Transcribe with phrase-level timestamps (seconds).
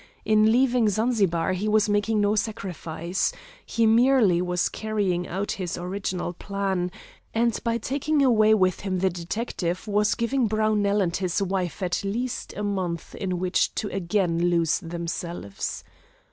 [0.25, 3.31] In leaving Zanzibar he was making no sacrifice.
[3.63, 6.89] He merely was carrying out his original plan,
[7.35, 12.03] and by taking away with him the detective was giving Brownell and his wife at
[12.03, 15.83] least a month in which to again lose themselves.